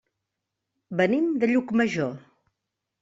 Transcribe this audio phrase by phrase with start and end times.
[1.01, 2.17] Venim de Llucmajor.